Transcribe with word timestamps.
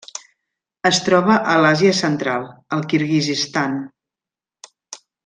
Es 0.89 1.01
troba 1.09 1.35
a 1.51 1.57
l'Àsia 1.65 1.91
Central: 1.99 2.47
el 2.79 2.81
Kirguizistan. 2.95 3.77